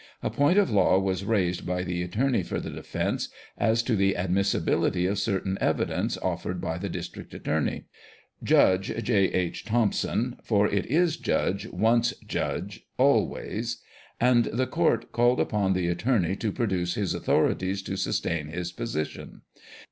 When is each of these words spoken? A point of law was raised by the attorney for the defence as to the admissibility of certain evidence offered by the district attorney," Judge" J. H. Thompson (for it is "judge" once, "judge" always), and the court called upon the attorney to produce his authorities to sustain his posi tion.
A 0.23 0.31
point 0.31 0.57
of 0.57 0.71
law 0.71 0.97
was 0.97 1.23
raised 1.25 1.63
by 1.63 1.83
the 1.83 2.01
attorney 2.01 2.41
for 2.41 2.59
the 2.59 2.71
defence 2.71 3.29
as 3.55 3.83
to 3.83 3.95
the 3.95 4.17
admissibility 4.17 5.05
of 5.05 5.19
certain 5.19 5.59
evidence 5.61 6.17
offered 6.17 6.59
by 6.59 6.79
the 6.79 6.89
district 6.89 7.35
attorney," 7.35 7.83
Judge" 8.51 8.91
J. 9.03 9.25
H. 9.31 9.63
Thompson 9.63 10.39
(for 10.43 10.67
it 10.67 10.87
is 10.87 11.17
"judge" 11.17 11.67
once, 11.67 12.15
"judge" 12.25 12.87
always), 12.97 13.79
and 14.19 14.45
the 14.45 14.65
court 14.65 15.11
called 15.11 15.39
upon 15.39 15.73
the 15.73 15.87
attorney 15.87 16.35
to 16.37 16.51
produce 16.51 16.95
his 16.95 17.13
authorities 17.13 17.83
to 17.83 17.95
sustain 17.95 18.47
his 18.47 18.73
posi 18.73 19.05
tion. 19.05 19.41